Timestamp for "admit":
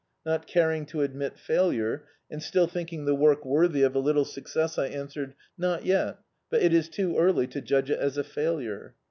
1.03-1.37